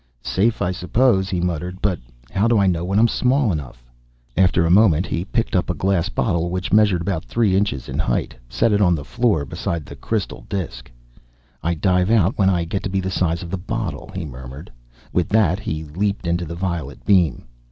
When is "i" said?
0.63-0.71, 2.57-2.65, 11.61-11.75, 12.49-12.63